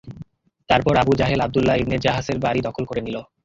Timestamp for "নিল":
3.01-3.17